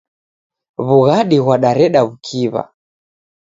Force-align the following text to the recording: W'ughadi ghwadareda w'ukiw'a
W'ughadi 0.87 1.37
ghwadareda 1.43 1.99
w'ukiw'a 2.07 2.63